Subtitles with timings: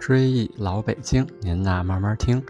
[0.00, 2.42] 追忆老北京，您呐慢慢听。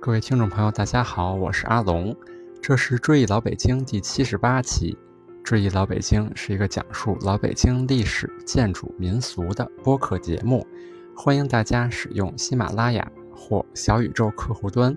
[0.00, 2.14] 各位听众朋友，大家好，我是阿龙，
[2.60, 4.92] 这是《追忆老北京》第七十八期。
[5.44, 10.66] 《追忆老北京》是一个讲述老北京历史、建筑、民俗的播客节目，
[11.14, 14.94] 欢迎大家使用喜马拉雅或小宇宙客户端，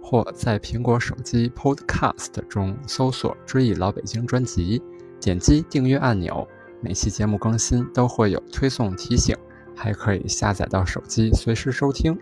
[0.00, 4.80] 或在苹果手机 Podcast 中搜索“追忆老北京”专辑，
[5.20, 6.46] 点击订阅按钮，
[6.80, 9.36] 每期节目更新都会有推送提醒。
[9.78, 12.18] 还可以下载到手机，随时收听。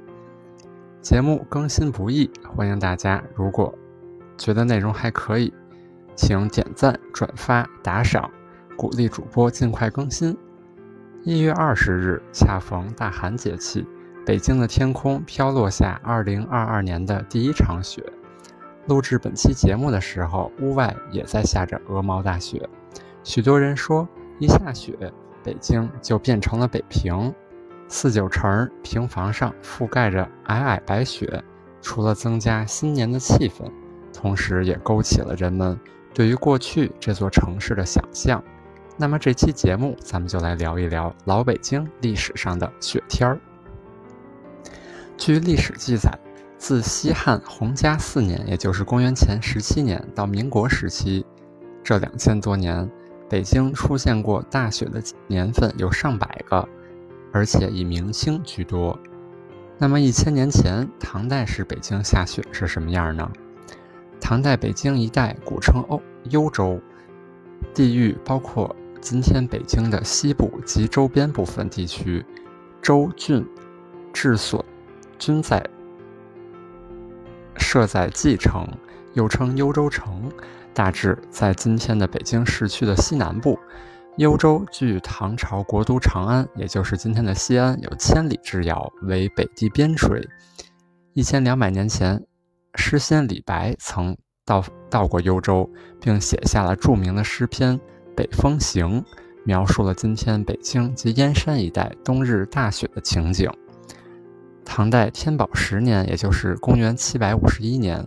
[1.01, 3.23] 节目更新不易，欢迎大家。
[3.34, 3.73] 如果
[4.37, 5.51] 觉得内容还可以，
[6.15, 8.30] 请点赞、转发、打赏，
[8.77, 10.37] 鼓励主播尽快更新。
[11.23, 13.87] 一月二十日，恰逢大寒节气，
[14.27, 18.04] 北京的天空飘落下二零二二年的第一场雪。
[18.87, 22.68] 录制本期节目的时候，屋外也在下着鹅毛大雪。
[23.24, 24.07] 许多人说，
[24.38, 24.95] 一下雪，
[25.43, 27.34] 北京就变成了北平。
[27.88, 31.42] 四九城平房上覆盖着皑皑白雪，
[31.80, 33.70] 除了增加新年的气氛，
[34.12, 35.78] 同时也勾起了人们
[36.12, 38.43] 对于过去这座城市的想象。
[38.96, 43.38] 那么这期节目，咱们就来聊一聊老北京历史上的雪天儿。
[45.16, 46.10] 据历史记载，
[46.59, 51.24] 自西汉洪嘉四年，也就是公元前十七年到民国时期，
[51.84, 52.90] 这两千多年，
[53.28, 56.68] 北京出现过大雪的年份有上百个。
[57.37, 58.98] 而且以明清居多。
[59.76, 63.30] 那么一千年前，唐代时北京下雪是什么样呢？
[64.19, 66.00] 唐代北京一带古称欧
[66.31, 66.81] 幽州，
[67.75, 72.25] 地域包括今天北京的西部及周边部分地区，
[72.81, 73.47] 州郡
[74.15, 74.65] 治所
[75.19, 75.62] 均在
[77.59, 78.66] 设在蓟城，
[79.12, 80.32] 又称幽州城，
[80.72, 83.59] 大致在今天的北京市区的西南部。
[84.16, 90.26] 幽州距唐朝国都长安，也就是今天的西安，有千里之遥，为北地边陲。
[91.12, 92.25] 一千两百年前，
[92.76, 94.16] 诗仙李白曾
[94.47, 95.69] 到到过幽州，
[96.00, 97.78] 并写下了著名的诗篇
[98.16, 99.03] 《北风行》，
[99.44, 103.50] 描述了今天北京及燕山一带冬日大雪的情景。
[104.65, 108.03] 唐代天宝十年，也就是公元七百五十一年。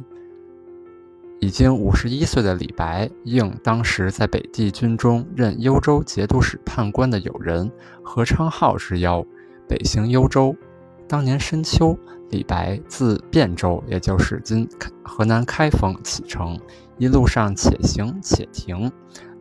[1.40, 7.72] 已经五十一岁的李白，应当时在北地军中任幽州节度使判官的友人
[8.04, 9.26] 何昌浩之邀，
[9.68, 10.56] 北行幽州。
[11.08, 11.98] 当年深秋，
[12.30, 14.68] 李白自汴州，也就是今
[15.04, 16.60] 河南开封启程，
[16.98, 18.92] 一路上且行且停，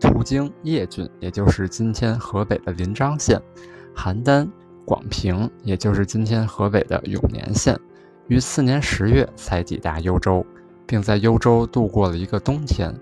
[0.01, 3.39] 途经叶郡，也就是今天河北的临漳县；
[3.95, 4.49] 邯郸、
[4.87, 7.79] 广平，也就是今天河北的永年县，
[8.29, 10.47] 于次年十月才抵达幽州。
[10.89, 12.93] 并在幽州度过了一个冬天，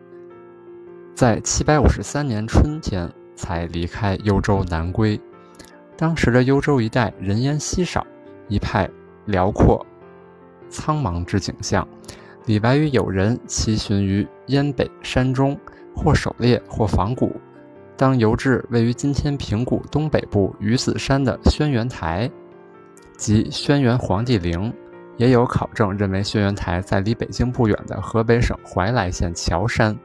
[1.15, 5.19] 在七百五十三年春天才离开幽州南归。
[5.97, 8.05] 当时的幽州一带人烟稀少，
[8.49, 8.91] 一派
[9.27, 9.87] 辽阔
[10.69, 11.87] 苍茫之景象。
[12.47, 15.57] 李白与友人骑寻于燕北山中，
[15.95, 17.41] 或狩猎，或访古。
[17.97, 22.29] 当游至位于今天平谷东北部鱼子山的轩辕台
[23.17, 24.75] 及轩辕黄帝陵。
[25.17, 29.97] 也有考证认为，轩辕台在离北京不远的河北省怀来县乔山。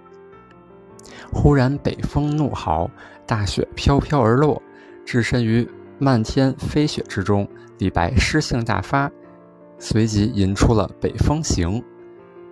[1.33, 2.89] 忽然北风怒号，
[3.25, 4.61] 大雪飘飘而落，
[5.05, 5.67] 置身于
[5.97, 7.47] 漫天飞雪之中。
[7.77, 9.09] 李白诗兴大发，
[9.79, 11.81] 随即吟出了《北风行》，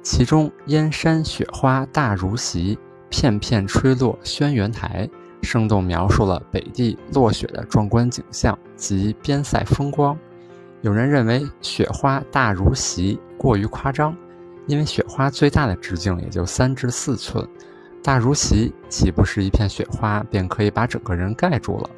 [0.02, 5.08] 其中“燕山雪花大如席，片片吹落轩辕台”，
[5.44, 10.18] 生动描述了北地落雪的壮观景象及边塞风光。
[10.82, 14.16] 有人认为雪花大如席过于夸张，
[14.66, 17.46] 因为雪花最大的直径也就三至四寸，
[18.02, 21.90] 大如席岂不是一片雪花便可以把整个人盖住了？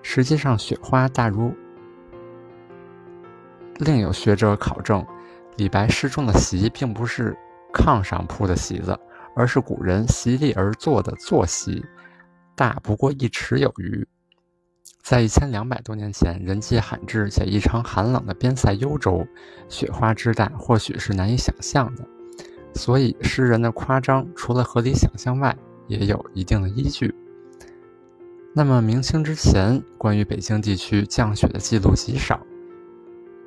[0.00, 1.54] 实际上，雪花大如……
[3.80, 5.04] 另有学者考证，
[5.56, 7.36] 李白诗中的席并不是
[7.74, 8.98] 炕上铺的席子，
[9.34, 11.84] 而是古人席地而坐的坐席，
[12.54, 14.06] 大不过一尺有余。
[15.06, 19.24] 在一千两百多年前，人迹罕至且异常寒冷的边塞幽州，
[19.68, 22.04] 雪花之大或许是难以想象的。
[22.74, 25.56] 所以，诗人的夸张除了合理想象外，
[25.86, 27.14] 也有一定的依据。
[28.52, 32.40] 那么，明清之前，关于北京地区降雪的记录极少；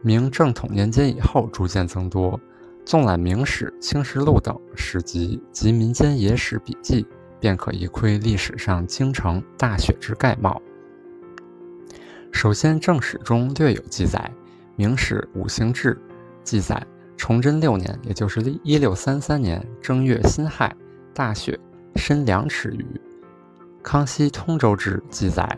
[0.01, 2.39] 明正统年间以后，逐渐增多。
[2.85, 7.05] 纵览《明史》《清石录》等史籍及民间野史笔记，
[7.37, 10.61] 便可一窥历史上京城大雪之概貌。
[12.31, 14.19] 首先，正史中略有记载，
[14.75, 15.95] 《明史五行志》
[16.43, 16.81] 记载，
[17.17, 20.73] 崇祯六年，也就是一六三三年正月辛亥，
[21.13, 21.59] 大雪，
[21.95, 22.85] 深两尺余。
[23.83, 25.57] 康熙通州志记载，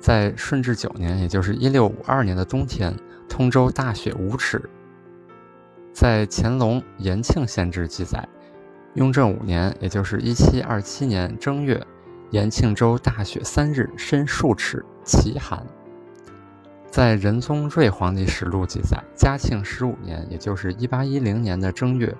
[0.00, 2.94] 在顺治九年，也就是一六五二年的冬天，
[3.28, 4.62] 通州大雪五尺。
[5.92, 8.26] 在乾隆延庆县志记载，
[8.94, 11.84] 雍正五年，也就是一七二七年正月，
[12.30, 15.66] 延庆州大雪三日，深数尺，奇寒。
[16.90, 22.14] 在仁宗睿皇帝实录记载，嘉庆十五年，也就是一八一零年的正月，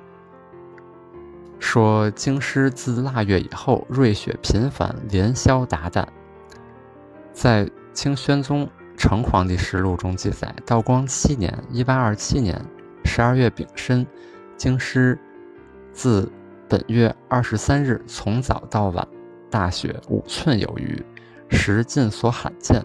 [1.59, 6.07] 说京师自腊月以后，瑞雪频繁，连宵达旦。
[7.33, 12.61] 在清宣宗成皇帝实录中记载，道光七年（一八二七年）
[13.05, 14.07] 十二月丙申，
[14.57, 15.19] 京师
[15.93, 16.31] 自
[16.69, 19.07] 本月二十三日从早到晚，
[19.51, 21.03] 大雪五寸有余，
[21.49, 22.85] 时近所罕见。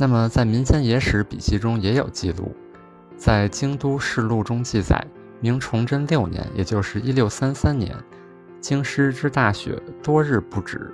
[0.00, 2.56] 那么，在民间野史笔记中也有记录，
[3.18, 5.06] 在京都市录中记载，
[5.40, 7.94] 明崇祯六年，也就是一六三三年，
[8.62, 10.90] 京师之大雪多日不止，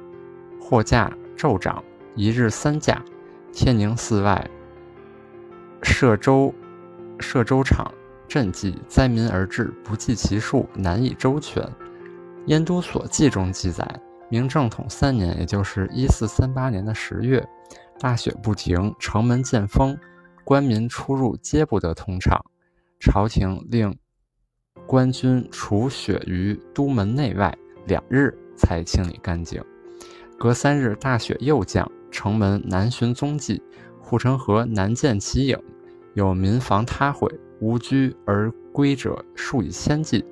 [0.61, 1.85] 货价骤涨，
[2.17, 3.01] 一日三价。
[3.53, 4.51] 天宁寺外
[5.83, 6.53] 歙州
[7.21, 7.89] 歙州场
[8.29, 11.65] 赈济，灾民而至，不计其数，难以周全。
[12.47, 13.89] 燕都所记中记载，
[14.29, 17.49] 明正统三年，也就是一四三八年的十月。
[17.99, 19.99] 大雪不停，城门见风，
[20.45, 22.45] 官民出入皆不得通畅。
[23.01, 23.97] 朝廷令
[24.87, 27.57] 官军除雪于都门内外，
[27.87, 29.63] 两日才清理干净。
[30.39, 33.63] 隔三日，大雪又降，城门难寻踪迹，
[34.01, 35.59] 护城河难见其影，
[36.15, 37.29] 有民房塌毁，
[37.61, 40.25] 无居而归者数以千计。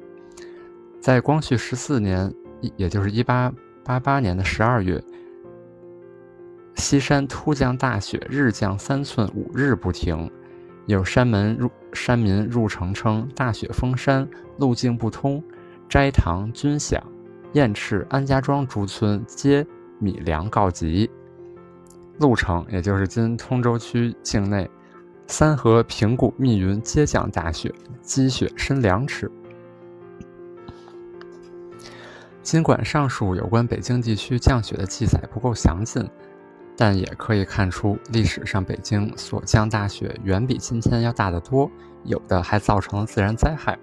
[1.01, 2.33] 在光绪十四年，
[2.77, 3.53] 也就是一八
[3.83, 5.03] 八八年的十二月。
[6.77, 10.31] 西山突降大雪，日降三寸，五日不停。
[10.87, 14.29] 有山门入山民入城称大雪封山，
[14.59, 15.43] 路径不通，
[15.89, 17.01] 斋堂军饷、
[17.55, 19.67] 燕翅、安家庄诸村皆
[19.99, 21.11] 米粮告急。
[22.19, 24.71] 鹿城，也就是今通州区境内，
[25.27, 27.73] 三河平谷密云皆降大雪，
[28.03, 29.31] 积雪深两尺。
[32.43, 36.07] 尽管上述有关北京地区降雪的记载不够详尽。
[36.77, 41.71] 但也可以看出，历史上北京所降大雪远比今天要大得多，
[42.03, 43.79] 有的还造成了自然灾害。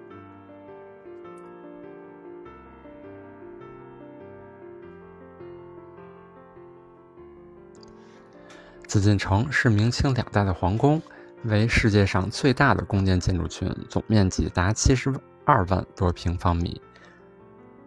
[8.86, 11.00] 紫禁城是明清两代的皇宫，
[11.44, 15.10] 为世界上最大的宫殿建筑群，总面积达七十
[15.46, 16.80] 二万多平方米。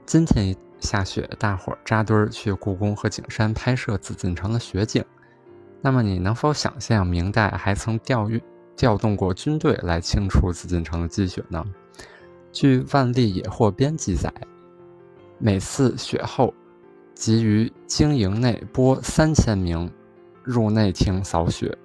[0.05, 0.55] 今天。
[0.85, 5.03] 下雪，大伙扎堆儿去故宫和景山拍摄紫禁城的雪景。
[5.81, 8.41] 那么，你能否想象明代还曾调运
[8.75, 11.65] 调动过军队来清除紫禁城的积雪呢？
[12.51, 14.31] 据《万历野获编》记载，
[15.39, 16.53] 每次雪后，
[17.13, 19.91] 即于京营内拨三千名
[20.43, 21.77] 入内廷扫雪。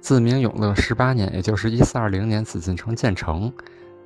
[0.00, 3.52] 自明永乐十八年，也就是一四二零年，紫禁城建成，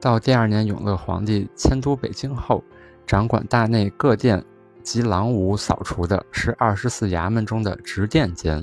[0.01, 2.63] 到第二年永乐皇帝迁都北京后。
[3.09, 4.45] 掌管大内各殿
[4.83, 8.63] 及廊屋扫除的是二十四衙门中的执殿监，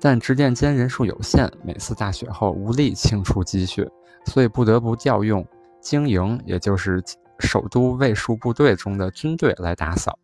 [0.00, 3.88] 但执殿监人数有限，每次大雪后无力清除积雪，
[4.24, 5.46] 所以不得不调用
[5.80, 7.00] 京营，也就是
[7.38, 10.18] 首都卫戍部队中的军队来打扫。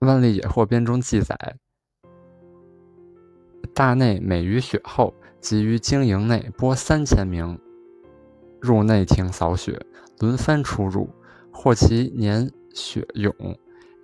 [0.06, 1.56] 《万历野获编》中记载，
[3.72, 7.58] 大内每于雪后，即于京营内拨三千名
[8.60, 9.80] 入内廷扫雪，
[10.18, 11.08] 轮番出入。
[11.54, 13.32] 或其年雪涌，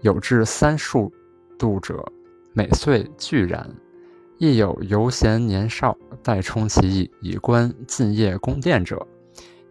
[0.00, 1.12] 有至三数
[1.59, 2.02] 度者，
[2.54, 3.66] 每岁俱然；
[4.38, 9.04] 亦有游闲年少代充其意，以观进夜宫殿者。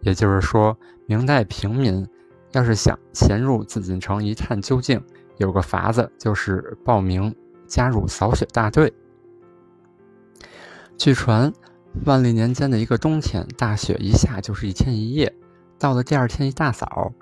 [0.02, 2.06] 也就是说，明代平民
[2.52, 5.02] 要是想潜入紫禁城一探究竟，
[5.38, 7.34] 有个法子，就是报名
[7.66, 8.92] 加入扫雪大队。
[10.96, 11.52] 据传，
[12.04, 15.34] 万历年间的一个冬天，大雪一下就是一天一夜，
[15.78, 17.12] 到了第二天一大早。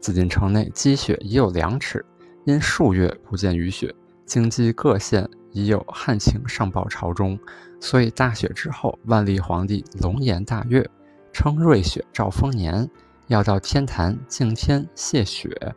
[0.00, 2.04] 紫禁城内积雪已有两尺，
[2.44, 7.38] 因数月不见雨雪，京畿各县已有旱情上报朝中，
[7.80, 10.88] 所以大雪之后，万历皇帝龙颜大悦，
[11.32, 12.88] 称瑞雪兆丰年，
[13.26, 15.74] 要到天坛敬天谢雪。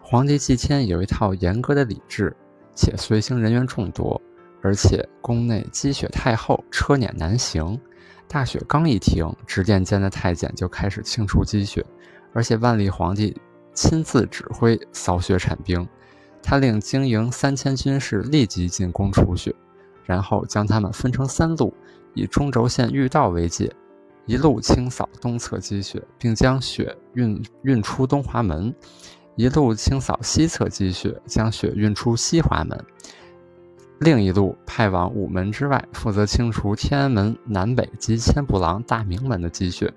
[0.00, 2.36] 皇帝祭天有一套严格的礼制，
[2.74, 4.20] 且随行人员众多，
[4.62, 7.80] 而且宫内积雪太厚，车辇难行。
[8.28, 11.84] 大雪刚一停，执殿间的太监就开始清除积雪。
[12.36, 13.34] 而且万历皇帝
[13.72, 15.88] 亲自指挥扫雪铲冰，
[16.42, 19.54] 他令经营三千军士立即进宫除雪，
[20.04, 21.72] 然后将他们分成三路，
[22.12, 23.72] 以中轴线御道为界，
[24.26, 28.70] 一路清扫东侧积雪，并将雪运运出东华门；
[29.34, 32.78] 一路清扫西侧积雪，将雪运出西华门。
[34.00, 39.90] 另一路派往午门之外，负责清除天安门南北及千步廊、大明门的积雪，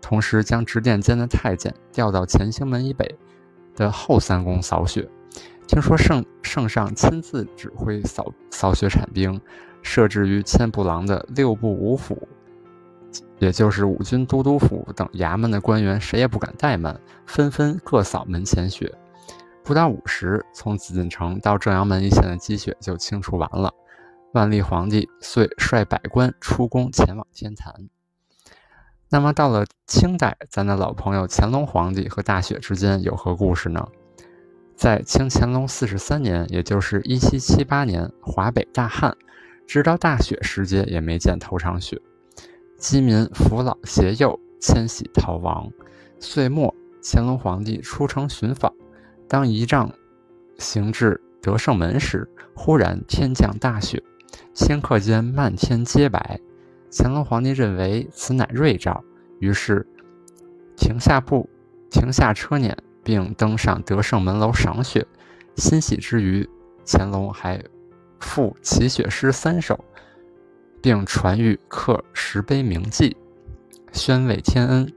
[0.00, 3.18] 同时将直殿监的太监调到乾清门以北
[3.76, 5.08] 的后三宫扫雪。
[5.66, 9.40] 听说圣圣上亲自指挥扫扫雪铲兵，
[9.82, 12.28] 设置于千步廊的六部五府，
[13.38, 18.92] 也就是五军都督府等衙门的官员，谁也不敢怠慢，纷纷各扫门前雪。
[19.62, 23.72] 不到午时，从紫禁城到正阳门一线的积雪就清除完了。
[24.32, 27.72] 万历皇帝遂率百官出宫前往天坛。
[29.12, 33.84] 那么到了清代，咱的老朋友乾隆皇帝和大雪之间有何故事呢？
[34.76, 39.16] 在清乾隆四十三年，也就是一七七八年，华北大旱，
[39.66, 42.00] 直到大雪时节也没见头场雪，
[42.78, 45.68] 饥民扶老携幼迁徙逃亡。
[46.20, 48.72] 岁末，乾隆皇帝出城寻访。
[49.28, 49.92] 当仪仗
[50.58, 54.00] 行至德胜门时，忽然天降大雪，
[54.54, 56.40] 顷刻间漫天皆白。
[56.90, 59.02] 乾隆皇帝认为此乃瑞兆，
[59.38, 59.86] 于是
[60.76, 61.48] 停下步，
[61.90, 65.06] 停下车辇，并登上德胜门楼赏雪。
[65.56, 66.48] 欣喜之余，
[66.86, 67.62] 乾隆还
[68.18, 69.84] 赋祈雪诗三首，
[70.80, 73.16] 并传谕刻石碑铭记，
[73.92, 74.92] 宣慰天恩。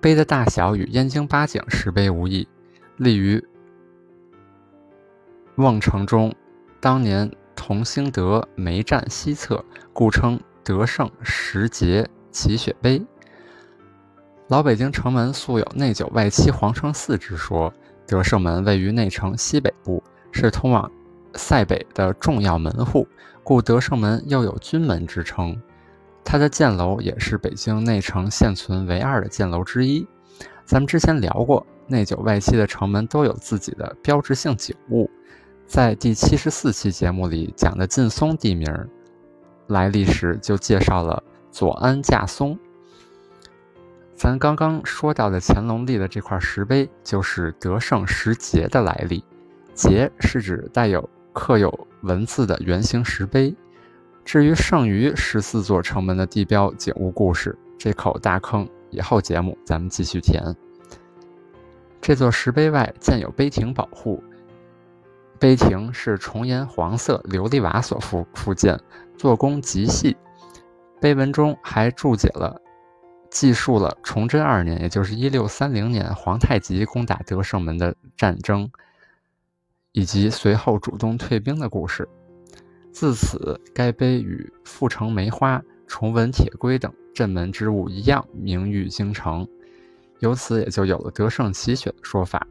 [0.00, 2.48] 碑的大小与燕京八景石碑无异。
[2.96, 3.42] 立于
[5.56, 6.34] 瓮城中，
[6.80, 13.04] 当年同兴德梅站西侧，故称德胜石碣祈雪碑。
[14.48, 17.72] 老北京城门素有内九外七皇城四之说，
[18.06, 20.90] 德胜门位于内城西北部，是通往
[21.34, 23.06] 塞北的重要门户，
[23.42, 25.60] 故德胜门又有军门之称。
[26.24, 30.06] 它的箭楼也是北京内城现存唯二的箭楼之一。
[30.64, 31.66] 咱们之前聊过。
[31.88, 35.10] 内九外七的城门都有自己的标志性景物，
[35.66, 38.68] 在第七十四期节目里讲的劲松地名
[39.68, 42.58] 来历时，就介绍了左安架松。
[44.14, 49.24] 咱刚刚说到的乾隆立的这块石碑，就是德胜石碣的来历。
[49.74, 53.54] 碣是指带有刻有文字的圆形石碑。
[54.24, 60.54] 至于剩余十四座城门的地标景物故事，这口大坑以后节目咱们继续填。
[62.00, 64.22] 这座石碑外建有碑亭保护，
[65.42, 68.78] 碑亭是重檐黄色琉璃瓦所覆覆建，
[69.18, 70.16] 做工极细。
[71.00, 72.62] 碑文中还注解了
[73.28, 78.70] 记述了崇祯二年，也就是一六三零年，皇太极攻打德胜门的战争，
[79.90, 82.08] 以及随后主动退兵的故事。
[82.92, 89.44] 自此，该碑与阜成梅花、崇文铁龟等镇门之物一样，名誉京城。
[90.20, 92.46] 由此也就有了德胜奇雪的说法。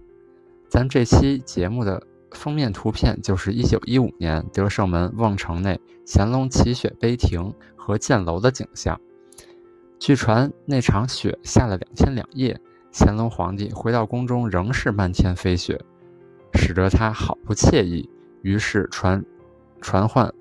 [0.67, 8.99] 咱这期节目的封面图片就是1915年德胜门瓮城内乾隆祈雪碑亭和箭楼的景象。
[9.99, 12.59] 据传那场雪下了两天两夜，
[12.91, 15.79] 乾隆皇帝回到宫中仍是漫天飞雪，
[16.55, 18.09] 使得他好不惬意。
[18.41, 19.23] 于是传
[19.81, 20.33] 传唤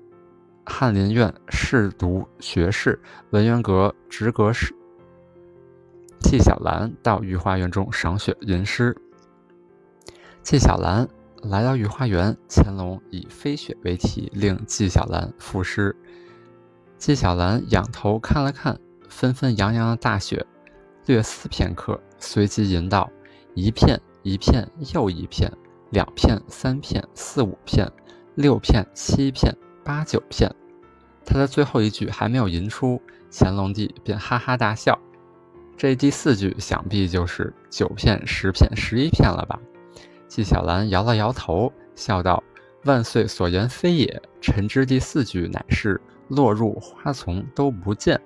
[0.65, 4.73] 翰林院侍读学士文渊阁直阁使。
[6.19, 8.95] 纪晓岚到御花园中赏雪吟诗。
[10.41, 11.07] 纪晓岚
[11.43, 15.95] 来到御花园，乾隆以飞雪为题，令纪晓岚赋诗。
[16.97, 18.79] 纪晓岚仰头看了看
[19.09, 20.45] 纷纷扬扬的大雪，
[21.07, 23.09] 略思片刻，随即吟道
[23.55, 25.51] ：“一片一片又一片，
[25.89, 27.91] 两片三片四五片，
[28.35, 30.53] 六片七片八九片。”
[31.25, 34.97] 他的最后一句还没有吟出，乾隆帝便哈哈大笑。
[35.75, 39.59] 这第四句想必就是九片、十片、十一片了吧？
[40.31, 42.41] 纪晓岚摇了摇头，笑道
[42.87, 48.17] ：“万岁所言非也，臣之第四句乃是落入花丛都不见。”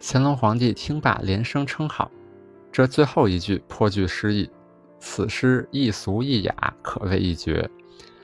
[0.00, 2.10] 乾隆皇帝听罢，连声称好。
[2.72, 4.48] 这最后一句颇具诗意，
[4.98, 7.68] 此诗亦俗亦雅，可谓一绝。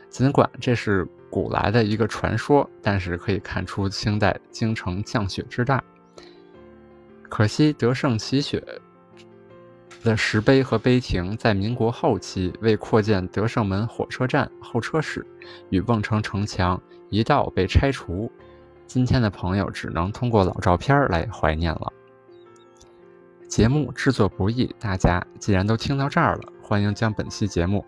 [0.08, 5.84] 尽管这是古来的一个传说，但是可以看出清代京城降雪之大。
[7.28, 8.64] 可惜得胜祈雪
[10.02, 15.26] 的石碑和碑亭在民国后期为扩建德胜门火车站候车室
[15.70, 18.30] 与瓮城城墙一道被拆除，
[18.86, 21.92] 今天的朋友只能通过老照片来怀念了。
[23.48, 27.84] 节目制作不易，大家既然都听到这儿了，欢迎将本期节目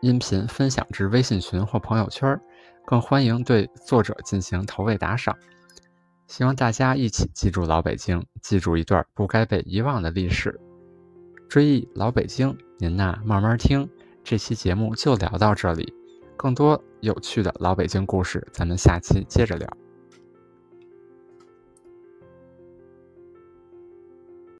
[0.00, 2.40] 音频分享至微信群或朋友圈，
[2.86, 5.36] 更欢迎对作者进行投喂打赏。
[6.26, 10.58] 希望大家一起记住老北京，记住一段不该被遗忘的历史。
[11.54, 13.88] 追忆老北京，您呐慢慢听。
[14.24, 15.94] 这期节目就聊到这里，
[16.36, 19.83] 更多有趣的老北京故事，咱们下期接着聊。